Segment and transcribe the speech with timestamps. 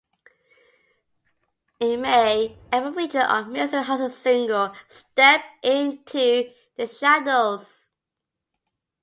[1.79, 7.89] In May, Elba featured on Mr Hudson's single "Step Into the Shadows".